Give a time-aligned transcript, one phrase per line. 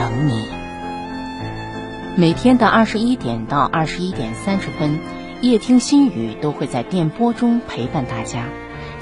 [0.00, 0.46] 等你。
[2.16, 4.98] 每天的二十一点到二十一点三十分，
[5.42, 8.46] 夜听心语都会在电波中陪伴大家，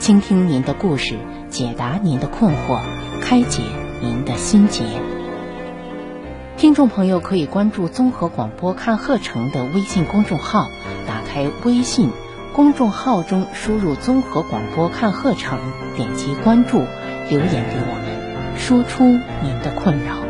[0.01, 1.15] 倾听您的故事，
[1.51, 2.81] 解答您的困惑，
[3.23, 3.63] 开解
[4.03, 4.83] 您的心结。
[6.57, 10.69] 听众朋友可以关注综合广播看鹤城的微信公众号，
[11.07, 12.11] 打开微信
[12.53, 15.61] 公众号中输入“综合广播看鹤城”，
[15.97, 16.79] 点击关注，
[17.31, 20.28] 留言给我们，说出您的困扰。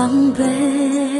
[0.00, 1.19] 狼狈。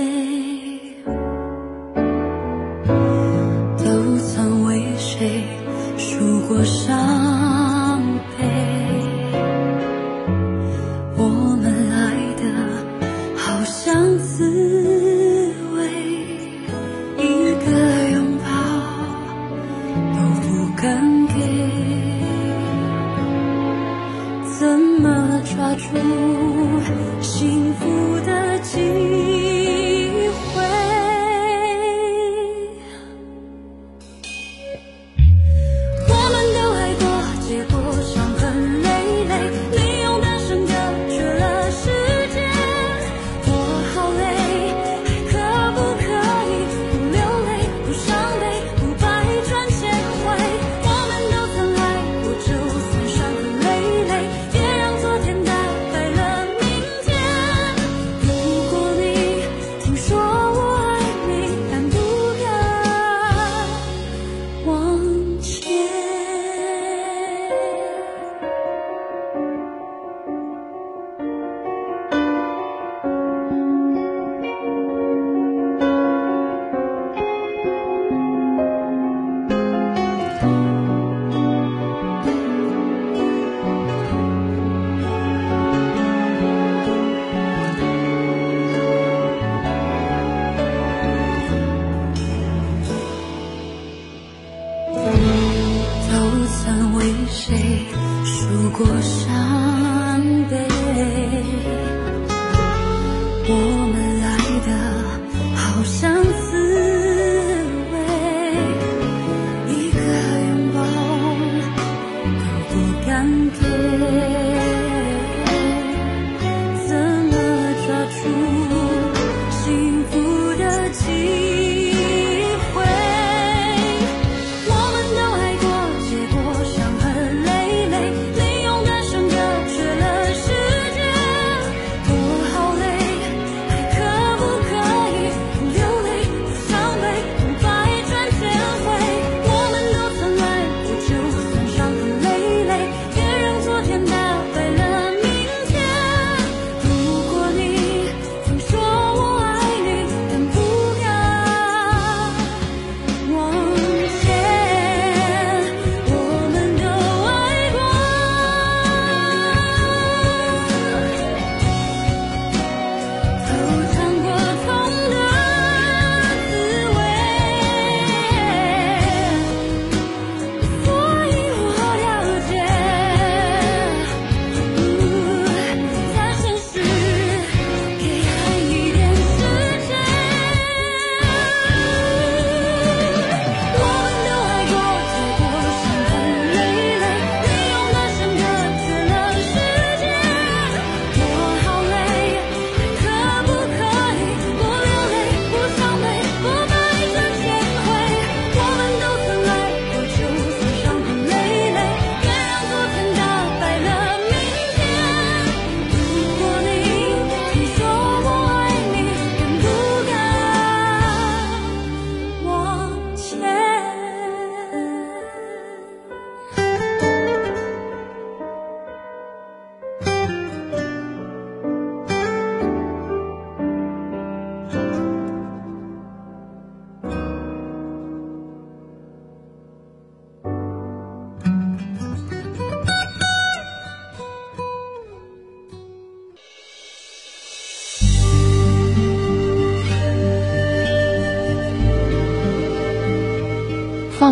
[98.90, 99.69] 多少？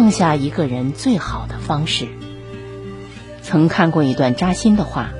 [0.09, 2.09] 放下一个人最好的方式。
[3.43, 5.11] 曾看过一段扎心的话：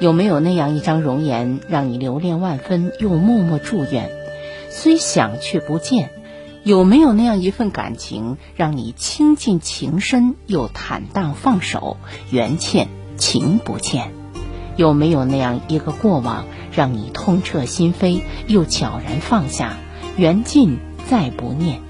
[0.00, 4.10] 有没有那样一张容颜，让你留恋万分又默默祝愿？
[4.70, 6.08] 虽想却不见。
[6.62, 11.98] 有没有那样一份感情，让你倾尽情深又坦荡放手？
[12.30, 12.88] 缘欠
[13.18, 14.10] 情不欠。
[14.78, 19.76] 有没有那样一个过往，让你痛彻心扉又悄然放下？
[20.16, 20.78] 缘尽
[21.10, 21.82] 再不念。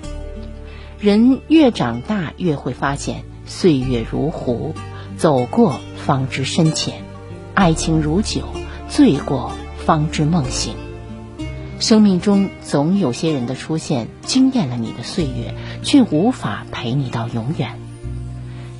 [0.99, 4.75] 人越长大，越会发现岁月如湖，
[5.17, 6.95] 走过方知深浅；
[7.55, 8.43] 爱情如酒，
[8.89, 10.75] 醉过方知梦醒。
[11.81, 17.79] 生命中总有些人的出现惊艳了你的岁月，却无法陪你到永远。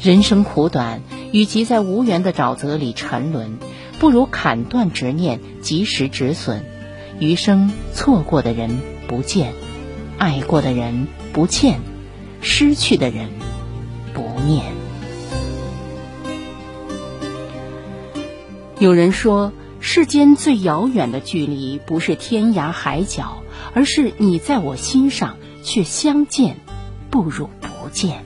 [0.01, 1.03] 人生苦短，
[1.33, 3.59] 与其在无缘的沼泽里沉沦，
[3.99, 6.65] 不如砍断执念，及时止损。
[7.19, 8.79] 余生错过的人
[9.09, 9.53] 不见，
[10.19, 11.81] 爱过的人不欠，
[12.45, 13.29] 失去的人
[14.13, 14.65] 不念。
[18.79, 19.53] 有人说。
[19.87, 23.43] 世间最遥远的距离，不是天涯海角，
[23.75, 26.57] 而是你在我心上，却相见
[27.11, 28.25] 不如不见。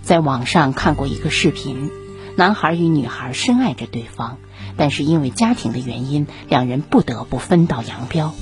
[0.00, 1.90] 在网上看过一个视频，
[2.34, 4.38] 男孩与女孩深爱着对方，
[4.78, 8.32] 但是因为家庭的原因，两人不得不分道扬镳。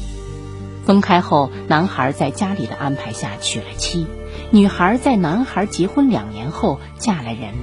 [0.85, 4.07] 分开后，男孩在家里的安排下娶了妻，
[4.51, 7.55] 女孩在男孩结婚两年后嫁了人。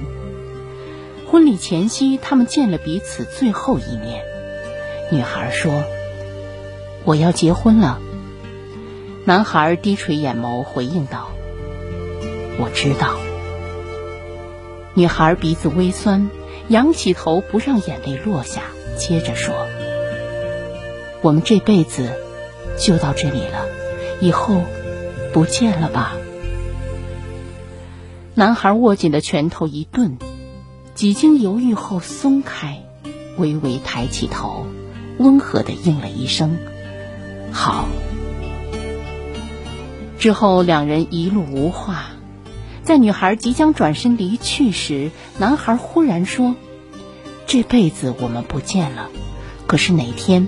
[1.30, 4.22] 婚礼前夕，他们见了彼此最后一面。
[5.10, 5.84] 女孩说
[7.04, 8.00] ：“我要结婚了。”
[9.24, 11.28] 男孩低垂眼眸回应道
[12.58, 13.16] ：“我知道。”
[14.94, 16.28] 女孩鼻子微酸，
[16.68, 18.62] 仰起头不让眼泪落下，
[18.98, 19.54] 接着说
[21.22, 22.10] ：“我们这辈子
[22.78, 23.66] 就到这里了，
[24.20, 24.62] 以后
[25.32, 26.12] 不见了吧？”
[28.34, 30.18] 男孩握紧的拳头一顿。
[30.94, 32.84] 几经犹豫后松开，
[33.38, 34.66] 微微抬起头，
[35.16, 36.58] 温和的应了一声
[37.50, 37.88] “好”。
[40.20, 42.10] 之后两人一路无话。
[42.82, 46.56] 在女孩即将转身离去时，男孩忽然说
[47.46, 49.08] ：“这辈子我们不见了，
[49.66, 50.46] 可是哪天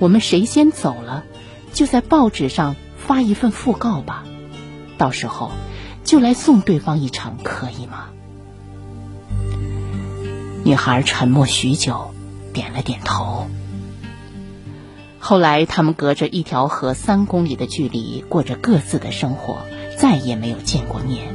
[0.00, 1.24] 我们谁先走了，
[1.72, 4.24] 就在报纸上发一份讣告吧，
[4.98, 5.50] 到时候
[6.04, 8.08] 就来送对方一程，可以吗？”
[10.64, 12.12] 女孩沉默许久，
[12.52, 13.46] 点了点头。
[15.18, 19.58] 后来，他们隔着一条河三公里的距离，过着各自的生活，
[19.98, 21.34] 再也没有见过面。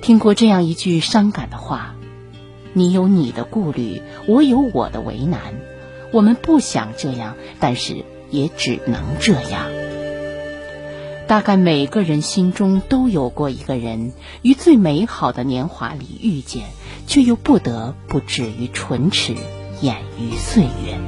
[0.00, 1.94] 听过这样一句伤感的话
[2.72, 5.40] ：“你有你的顾虑，我有我的为难。
[6.12, 8.04] 我们不想这样，但是
[8.34, 9.66] 也只能这样。”
[11.26, 14.12] 大概每个人心中都有过一个人，
[14.42, 16.64] 于最美好的年华里遇见，
[17.06, 19.34] 却又不得不止于唇齿，
[19.80, 20.98] 掩于岁月。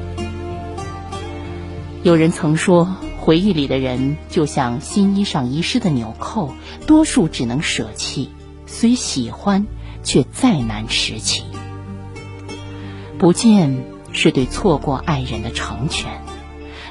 [2.03, 6.55] 有人曾说，回忆里的人就像新衣上遗失的纽扣，
[6.87, 8.31] 多数只能舍弃，
[8.65, 9.67] 虽喜欢，
[10.03, 11.45] 却再难拾起。
[13.19, 16.26] 不见是对错过爱人的成全。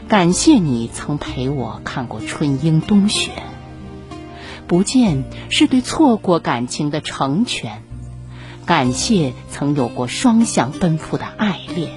[0.08, 3.32] 感谢你曾陪我看过春樱冬雪，
[4.68, 7.82] 不见是对错过感情的成全。
[8.68, 11.92] 感谢曾有过双向奔赴的爱恋。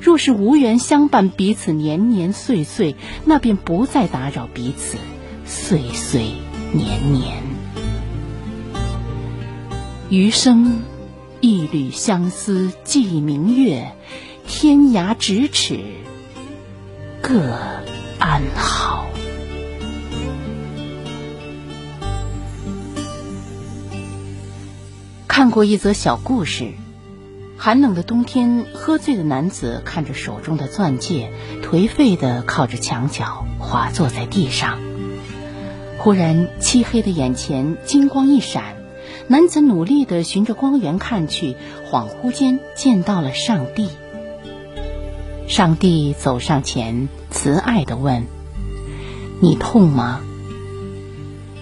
[0.00, 4.96] 若是无缘相伴，彼此年年岁岁，那便不再打扰彼此
[5.44, 6.32] 岁岁
[6.72, 7.42] 年年。
[10.08, 10.80] 余生，
[11.40, 13.92] 一缕相思寄明月，
[14.46, 15.78] 天涯咫尺。
[17.22, 17.40] 各
[18.18, 19.06] 安好。
[25.28, 26.72] 看过一则小故事：
[27.56, 34.80] 寒冷的冬天，喝醉的男子看着手中的钻戒，颓废的靠着墙角，滑坐在地上。
[35.98, 38.76] 忽然，漆黑的眼前金光一闪，
[39.28, 41.56] 男子努力的循着光源看去，
[41.88, 43.88] 恍惚间见到了上帝。
[45.52, 48.24] 上帝走上前，慈爱的问
[49.38, 50.22] ：“你痛吗？”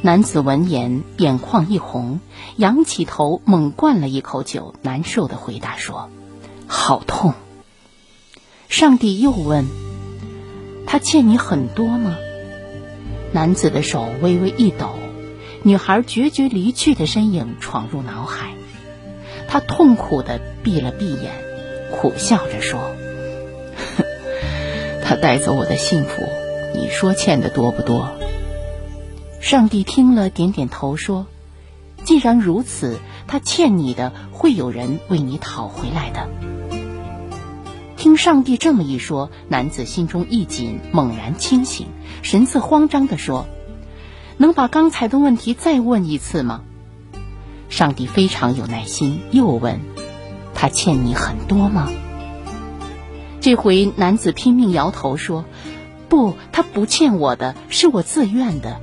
[0.01, 2.21] 男子闻言，眼眶一红，
[2.55, 6.09] 仰起头，猛灌了一口酒，难受的回答说
[6.69, 7.35] ：“好痛。”
[8.71, 9.67] 上帝又问
[10.87, 12.17] ：“他欠你很多吗？”
[13.35, 14.95] 男子的手微微一抖，
[15.65, 18.55] 女孩决绝离去的身影闯入脑海，
[19.49, 21.33] 他痛苦的闭了闭眼，
[21.91, 22.95] 苦笑着说。
[25.11, 26.23] 他带走我的幸福，
[26.73, 28.13] 你说欠的多不多？
[29.41, 31.27] 上帝听了，点点头说
[32.05, 36.29] ：“既然如此，他欠你的会有人为你讨回来的。”
[37.99, 41.89] 听上帝这么一说，男子心中一紧，猛然清醒，
[42.23, 43.47] 神色慌张地说
[44.39, 46.61] ：“能把刚才的问题再问一次吗？”
[47.69, 49.81] 上帝非常有耐心，又问
[50.55, 51.91] ：“他欠你很多吗？”
[53.41, 55.47] 这回男子拼命摇头说
[56.11, 58.81] ：“不，他不欠我的，是我自愿的。”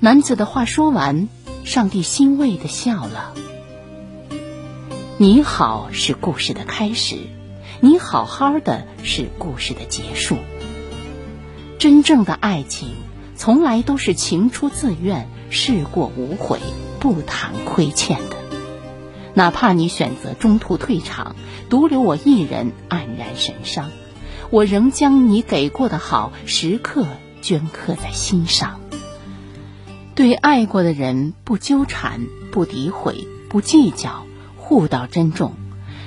[0.00, 1.28] 男子的话说完，
[1.64, 3.34] 上帝欣慰的笑了。
[5.18, 7.16] 你好是故事的开始，
[7.80, 10.36] 你好好的是故事的结束。
[11.78, 12.90] 真正的爱情
[13.36, 16.58] 从来都是情出自愿，事过无悔，
[16.98, 18.37] 不谈亏欠的。
[19.38, 21.36] 哪怕你选择中途退场，
[21.70, 23.92] 独留我一人黯然神伤，
[24.50, 27.06] 我仍将你给过的好时刻
[27.40, 28.80] 镌刻在心上。
[30.16, 34.26] 对爱过的人，不纠缠，不诋毁，不计较。
[34.56, 35.54] 互道珍重，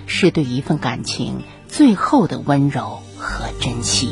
[0.08, 4.10] 是对一份感情最后的温柔和珍惜。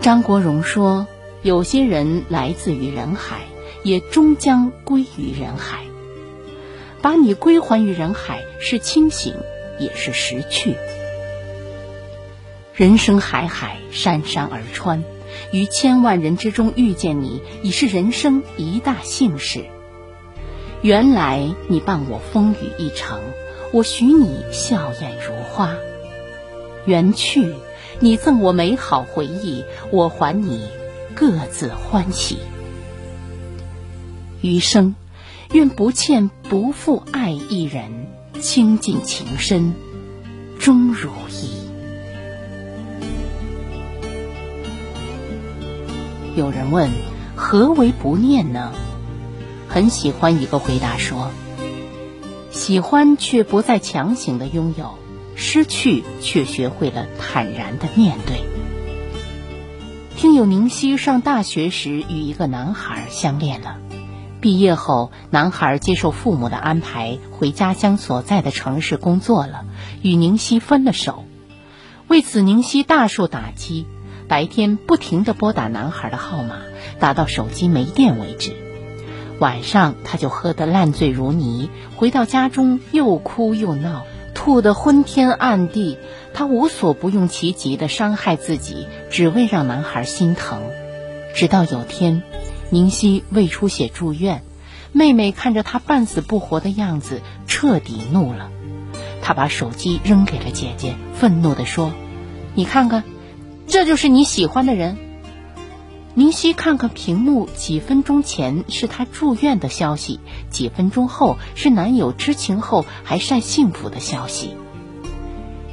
[0.00, 1.08] 张国荣说
[1.42, 3.40] ：“有些人来自于人海，
[3.82, 5.80] 也终将归于人海。
[7.02, 9.34] 把你归还于人海，是清醒，
[9.78, 10.74] 也是识趣。
[12.74, 15.04] 人生海海，山山而川，
[15.50, 19.64] 于千万人之中遇见你，已是人生一大幸事。”
[20.82, 23.20] 原来你伴我风雨一程，
[23.72, 25.70] 我许你笑靥如花；
[26.84, 27.54] 缘去，
[27.98, 30.68] 你赠我美好回忆，我还你
[31.14, 32.38] 各自欢喜。
[34.42, 34.94] 余生，
[35.52, 38.08] 愿不欠不负爱一人，
[38.40, 39.74] 倾尽情深，
[40.58, 41.66] 终如一。
[46.36, 46.90] 有人问：
[47.36, 48.72] 何为不念呢？
[49.68, 51.30] 很喜欢一个回答说
[52.50, 54.98] ：“喜欢却不再强行的拥有，
[55.36, 58.42] 失去却学会了坦然的面对。”
[60.16, 63.78] 听友宁熙上大学时与一个男孩相恋了，
[64.46, 69.64] 毕业后男孩接受父母的安排回家乡所在的城市工作了，
[70.02, 71.24] 与宁熙分了手。
[72.06, 73.86] 为此，宁熙大受打击，
[74.28, 76.58] 白天不停的拨打男孩的号码，
[77.00, 78.54] 打到手机没电为止。
[79.40, 85.98] 晚上，他就喝得烂醉如泥，回到家中又哭又闹，吐得昏天暗地。
[86.34, 90.60] 他无所不用其极的伤害自己，只为让男孩心疼。
[91.34, 92.22] 直到有天，
[92.70, 94.42] 宁熙胃出血住院，
[94.92, 98.50] 妹妹看着他半死不活的样子，彻底怒了。
[99.22, 101.92] 她把手机扔给了姐姐，愤怒地说
[102.54, 103.04] ：“你看看，
[103.66, 104.98] 这就是你喜欢的人。”
[106.14, 110.20] 宁熙看看屏幕，几分钟前是她住院的消息，
[110.50, 114.54] 几分钟后是男友知情后还晒幸福的消息。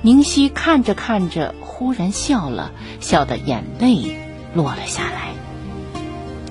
[0.02, 4.18] 宁熙看着看着，忽然笑了笑，的眼泪
[4.54, 5.33] 落了下来。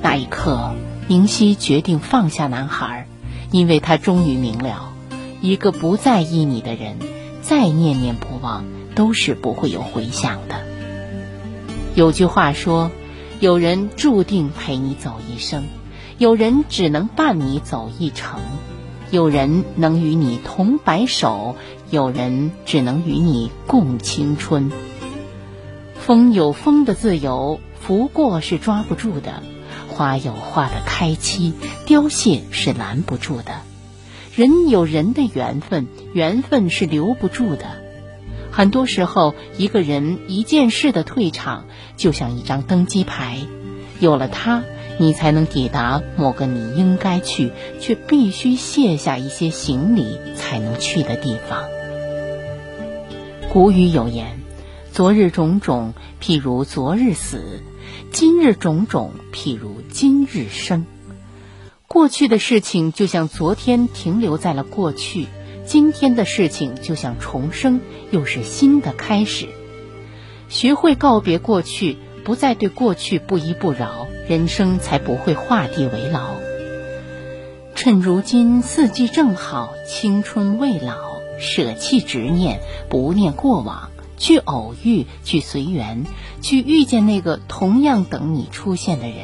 [0.02, 0.74] 那一刻，
[1.08, 3.06] 宁熙决定放下男孩，
[3.50, 4.92] 因为他终于明了，
[5.40, 6.98] 一个不在意你的人，
[7.40, 10.66] 再念念不忘都是不会有回响的。
[11.94, 12.90] 有句话说。
[13.40, 15.64] 有人注定陪你走一生，
[16.16, 18.38] 有人只能伴你走一程，
[19.10, 21.56] 有人能与你同白首，
[21.90, 24.70] 有人只能与你共青春。
[25.96, 29.42] 风有风的自由，拂过是抓不住的；
[29.92, 31.52] 花有花的开期，
[31.86, 33.52] 凋谢是拦不住的；
[34.34, 37.66] 人有人的缘分，缘分是留不住的。
[38.50, 43.38] 很多时候，一个人一件事的退场，就像一张登机牌，
[44.00, 44.62] 有了它，
[44.98, 51.64] 你才能抵达某个你应该去却必须卸下一些行李才能去的地方。
[53.50, 54.40] 古语有言
[54.92, 57.38] ：“昨日种种，譬如昨日死；
[58.10, 60.86] 今日种种，譬如今日生。”
[61.86, 65.26] 过去的事情就像昨天停留在了过去。
[65.64, 67.80] 今天的事情就像重生，
[68.10, 69.46] 又是新的开始。
[70.48, 76.34] 学会告别过去，不再对过去不依不饶，人生才不会画地为牢。
[77.76, 83.91] 趁如今四季正好，青春未老，舍弃执念，不念过往，
[84.22, 86.06] 去偶遇，去随缘，
[86.42, 89.16] 去遇见那个同样等你出现的人。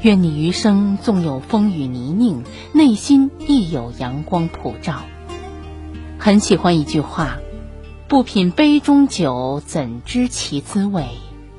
[0.00, 5.02] 愿你余生纵有风雨泥泞，内心亦有阳光普照。
[6.18, 7.40] 很喜欢一句话
[8.08, 11.04] ：“不品杯中酒，怎知其滋味？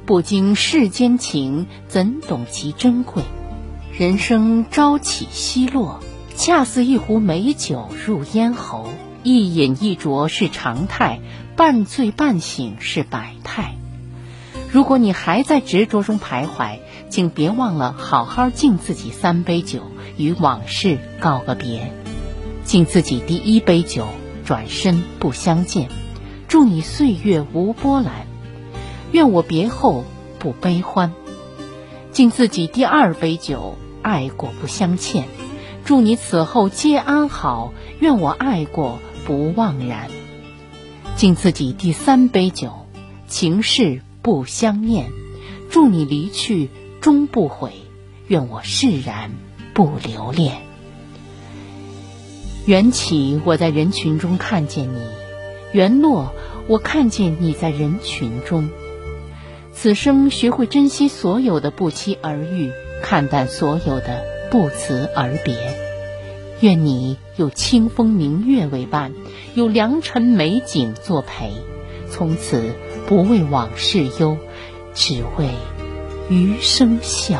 [0.07, 3.21] 不经世间情，怎懂其珍贵？
[3.95, 5.99] 人生朝起夕落，
[6.35, 8.89] 恰似一壶美酒入咽喉，
[9.21, 11.19] 一饮一啄是常态，
[11.61, 13.75] 半醉半醒是百态。
[14.71, 16.79] 如果你还在执着中徘徊，
[17.11, 19.83] 请别忘了好好敬自己三杯酒，
[20.17, 21.93] 与往事告个别。
[22.63, 24.07] 敬自己第一杯酒，
[24.43, 25.89] 转身不相见。
[26.47, 28.25] 祝你岁月无波澜，
[29.11, 30.03] 愿我别后
[30.39, 31.13] 不悲欢。
[32.11, 35.25] 敬自己第二杯酒，爱过不相欠。
[35.85, 38.97] 祝你此后皆安好，愿我爱过
[39.27, 40.09] 不忘然。
[41.21, 42.87] 敬自己第三杯酒，
[43.27, 45.11] 情事不相念。
[45.69, 47.73] 祝你离去终不悔，
[48.25, 49.29] 愿我释然
[49.75, 50.63] 不留恋。
[52.65, 54.99] 缘起，我在人群中看见你。
[55.73, 56.33] 缘落，
[56.65, 58.67] 我看见你在人群中。
[59.75, 62.71] 此生学会珍惜所有的不期而遇，
[63.03, 65.90] 看淡所有的不辞而别。
[66.61, 69.13] 愿你有清风明月为伴，
[69.55, 71.51] 有良辰美景作陪。
[72.07, 72.73] 从此
[73.07, 74.37] 不为往事忧，
[74.93, 75.49] 只为
[76.29, 77.39] 余生笑。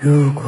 [0.00, 0.44] 如果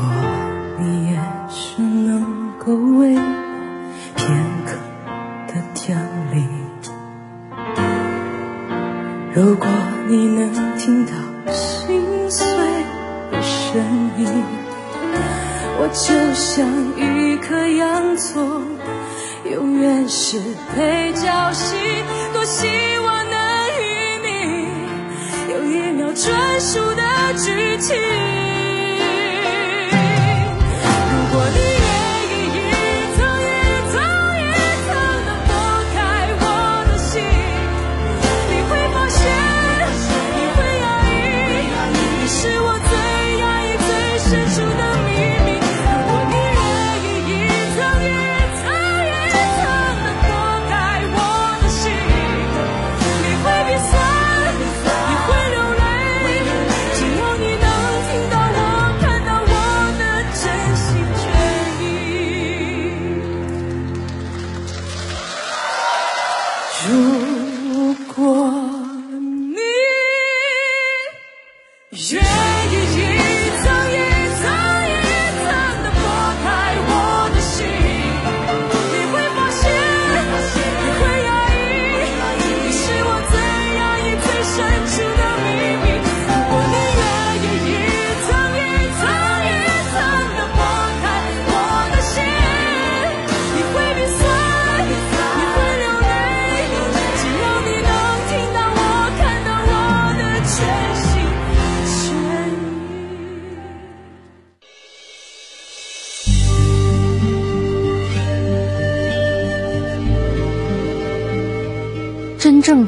[9.32, 9.68] 如果
[10.08, 11.12] 你能听到
[11.52, 12.44] 心碎
[13.30, 13.80] 的声
[14.18, 14.26] 音，
[15.78, 16.66] 我就像
[16.96, 18.64] 一颗洋葱，
[19.48, 20.40] 永远是
[20.74, 21.76] 配角戏。
[22.32, 22.66] 多希
[22.98, 23.38] 望能
[23.78, 23.82] 与
[24.26, 24.28] 你
[25.52, 27.02] 有一秒专属的
[27.38, 27.96] 剧情。
[31.06, 31.58] 如果你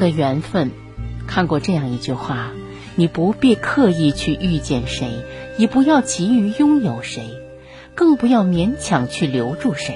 [0.03, 0.71] 的缘分，
[1.27, 2.51] 看过这样一句话：
[2.95, 5.23] 你不必刻意去遇见谁，
[5.57, 7.29] 也不要急于拥有谁，
[7.95, 9.95] 更不要勉强去留住谁。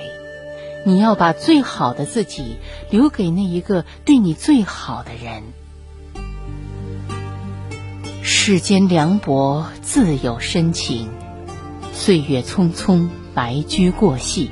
[0.86, 2.56] 你要把最好的自己
[2.90, 5.44] 留给那一个对你最好的人。
[8.22, 11.10] 世间凉薄，自有深情；
[11.92, 14.52] 岁月匆匆，白驹过隙。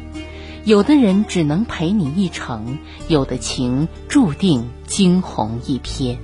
[0.65, 6.15] 有的人只能陪你一程，有的情注定惊鸿一瞥。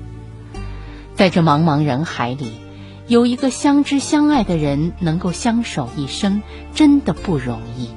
[1.14, 2.54] 在这茫茫人海里，
[3.06, 6.42] 有一个相知相爱的人能够相守一生，
[6.74, 7.90] 真的不容易。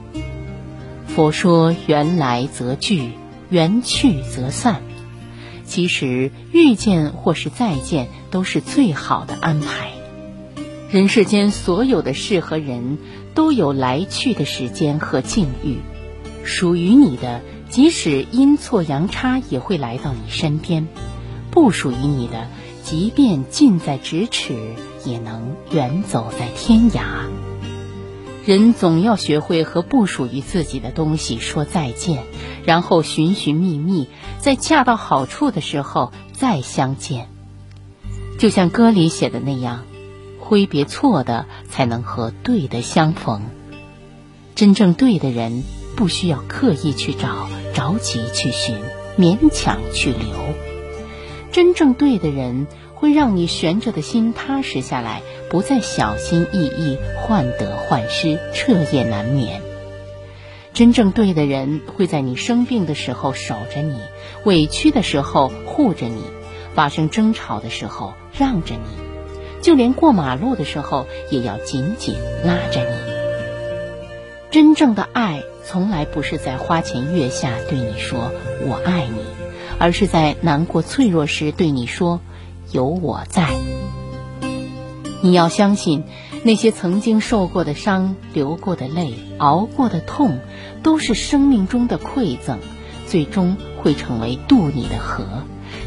[1.06, 3.12] 佛说缘来则聚，
[3.50, 4.82] 缘去则散。
[5.64, 9.92] 其实遇见或是再见，都是最好的安排。
[10.90, 12.98] 人世间所有的事和人
[13.32, 15.76] 都有来去的时间和境遇。
[16.42, 17.42] 属于你的，
[17.74, 20.84] 即使阴错阳差，也会来到你身边；
[21.50, 22.46] 不属于你的，
[22.84, 24.54] 即便近在咫尺，
[25.04, 27.02] 也能远走在天涯。
[28.46, 32.22] 人总要学会和不属于自己的东西说再见，
[32.64, 34.06] 然后寻寻觅觅，
[34.38, 37.28] 在恰到好处的时候再相见。
[38.38, 39.82] 就像歌里写的那样，
[40.38, 43.42] 挥别错的，才能和对的相逢。
[44.54, 45.64] 真正对的人。
[45.96, 48.78] 不需要刻意去找，着急去寻，
[49.18, 50.28] 勉强去留。
[51.52, 53.12] 真正对的人会。
[53.12, 59.60] 让你悬着的心踏实下来，不再小心翼翼、患得患失、彻夜难眠。
[60.72, 63.98] 真正对的人会在你生病的时候守着你，
[64.44, 66.22] 委屈的时候护着你，
[66.74, 72.96] 发生争吵的时候让着你，就连过马路的时候也要紧紧拉着你。
[74.50, 78.30] 真正的爱从来不是在花前月下对你说
[78.66, 79.18] “我爱你”，
[79.78, 82.20] 而是在难过脆弱时对你说
[82.70, 83.48] “有我在”。
[85.22, 86.04] 你要相信。
[86.46, 90.40] 那些曾经受过的伤、流过的泪、熬过的痛，
[90.82, 92.58] 都是生命中的馈赠，
[93.06, 95.24] 最终会成为渡你的河，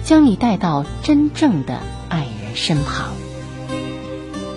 [0.04, 1.78] 将你带到真正的
[2.10, 3.12] 爱人身旁。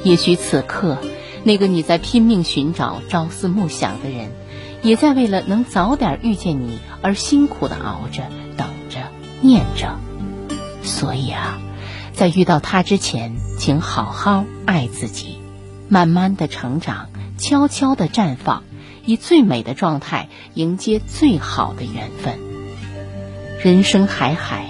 [0.03, 0.97] 也许此刻，
[1.45, 4.31] 那个你在拼命寻找、朝思暮想的人，
[4.83, 8.25] 也在为了能早点遇见你而辛苦的熬着、
[8.57, 9.01] 等着、
[9.41, 9.99] 念着。
[10.83, 11.59] 所以啊，
[12.13, 15.39] 在遇到他之前，请好好爱自己。
[15.89, 18.63] 慢慢的成长，悄悄的绽放，
[19.05, 22.39] 以最美的状态迎接最好的缘分。
[23.63, 24.69] 人生海海，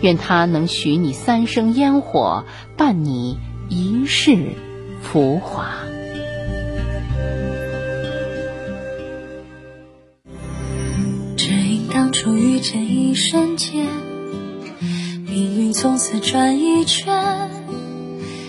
[0.00, 2.44] 愿他能许你三生烟火，
[2.76, 4.54] 伴你一世
[5.02, 5.89] 浮华。
[12.20, 13.86] 因当初遇见一瞬间，
[15.26, 17.48] 命运从此转一圈，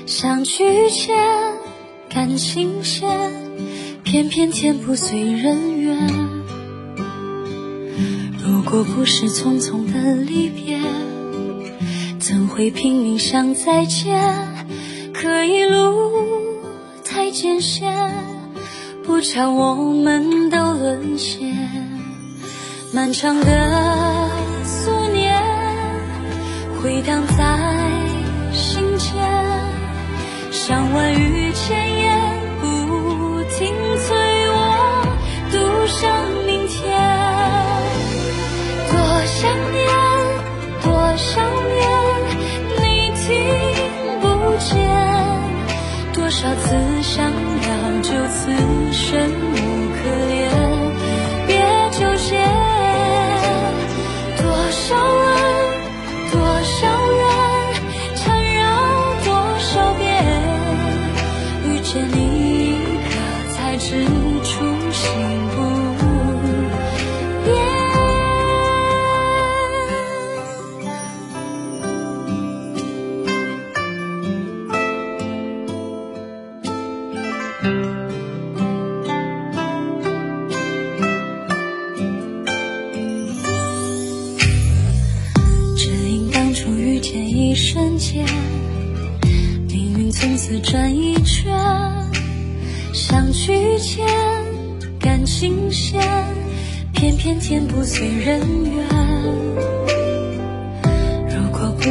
[0.06, 1.16] 相聚前。
[2.10, 3.08] 感情线，
[4.04, 6.10] 偏偏天不遂人愿。
[8.44, 10.78] 如果不是匆匆的离别，
[12.20, 14.20] 怎会拼命想再见？
[15.14, 16.12] 可一路
[17.06, 17.96] 太艰险，
[19.06, 21.61] 不巧我们都沦陷。
[22.94, 24.30] 漫长的
[24.66, 25.42] 思念
[26.82, 27.58] 回荡在
[28.52, 29.14] 心间，
[30.52, 32.20] 像万语千言
[32.60, 34.18] 不停催
[34.50, 34.56] 我
[35.52, 36.12] 赌上
[36.46, 37.00] 明天。
[38.90, 39.88] 多想念，
[40.84, 41.42] 多想
[41.78, 41.80] 念，
[42.76, 42.82] 你
[43.22, 43.26] 听
[44.20, 44.28] 不
[44.60, 44.70] 见，
[46.14, 47.70] 多少次想要
[48.02, 48.52] 就此
[48.92, 49.71] 沉默。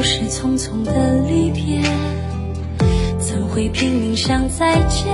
[0.00, 0.92] 不是匆匆的
[1.28, 1.82] 离别，
[3.18, 5.12] 怎会拼命想再见？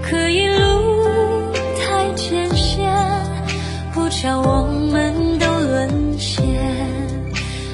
[0.00, 1.42] 可一路
[1.76, 2.88] 太艰险，
[3.92, 6.46] 不巧我们都沦陷。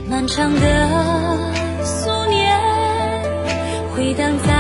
[0.09, 2.59] 漫长的思念。
[3.95, 4.56] 回荡在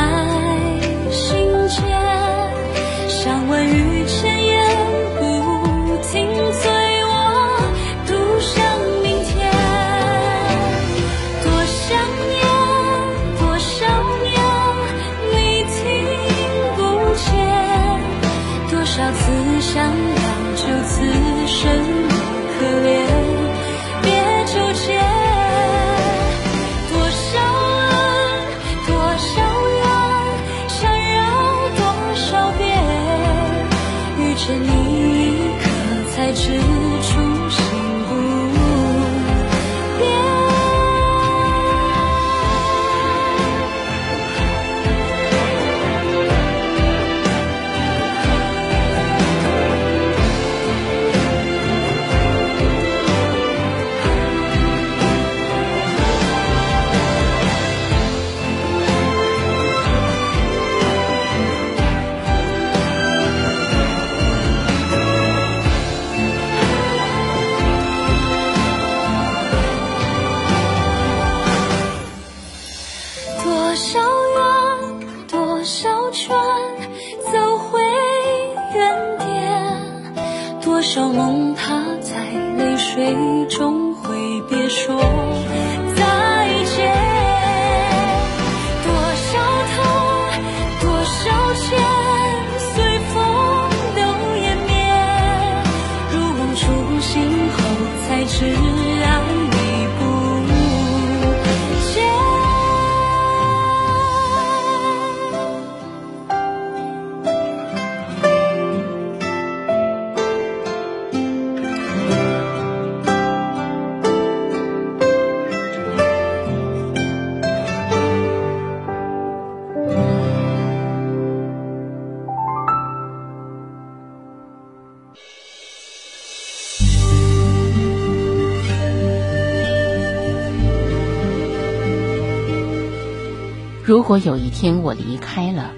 [134.07, 135.73] 如果有一天我离开了，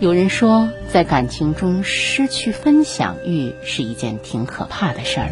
[0.00, 5.30] 有人说，在感情中失去分享欲是一件挺可怕的事儿。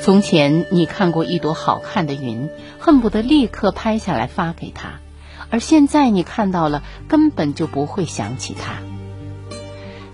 [0.00, 4.94] 从前你看过一朵好看的云，恨不得立刻拍下来发给他，
[5.48, 8.82] 而现在你看到了，根本就不会想起他。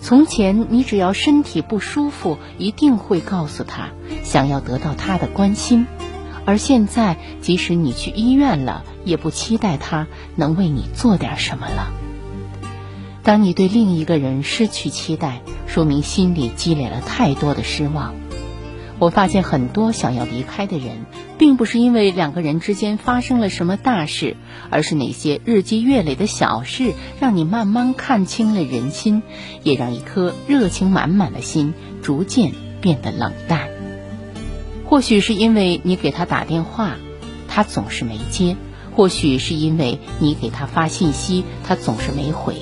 [0.03, 3.88] 从前你只要身体不舒服，一定会告诉他，
[4.25, 5.87] 想要得到他的关心，
[6.49, 11.93] 而现在即使你去医院了，也不期待他能为你做点什么了。
[13.23, 18.15] 当你对另一个人失去期待，说明心里积累了太多的失望。
[18.99, 21.05] 我发现很多想要离开的人，
[21.37, 24.35] 并不是因为两个人之间发生了什么大事，
[24.71, 29.23] 而是那些日积月累的小事，让你慢慢看清了人心，
[29.65, 33.69] 也让一颗热情满满的心逐渐变得冷淡。
[34.88, 36.96] 或许是因为你给他打电话，
[37.46, 38.57] 他总是没接；
[38.96, 42.55] 或许是因为你给他发信息，他总是没回；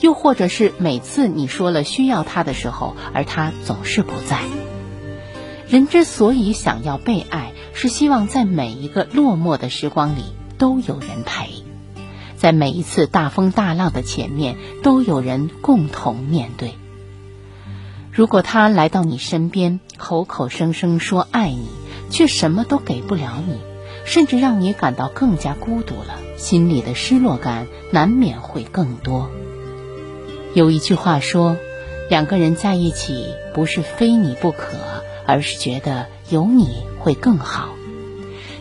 [0.00, 4.40] 又或者是每次你说了需要他的时候，而他总是不在。
[5.68, 10.24] 人之所以想要被爱，是希望在每一个落寞的时光里
[10.56, 11.62] 都有人陪，
[12.36, 16.72] 在每一次大风大浪的前面都有人共同面对。
[18.12, 21.68] 如果他来到你身边，口口声声说爱你，
[22.10, 23.58] 却什么都给不了你，
[24.04, 29.30] 甚至让你感到更加孤独了，心里的失落感难免会更多。
[30.54, 31.56] 有一句话说，
[32.08, 34.76] 两个人在一起不是非你不可。
[35.26, 37.68] 而是觉得有你会更好，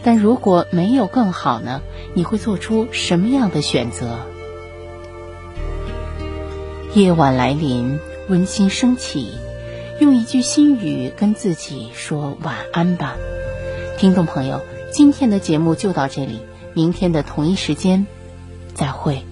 [0.03, 1.81] 但如果没有更好呢？
[2.13, 4.19] 你会做出什么样的选择？
[6.93, 7.99] 夜晚来临，
[8.29, 9.31] 温馨升起，
[9.99, 13.15] 用一句心语跟自己说晚安吧。
[13.97, 14.61] 听众朋友，
[14.93, 16.39] 今天的节目就到这里，
[16.73, 18.05] 明天的同一时间，
[18.75, 19.25] 再会。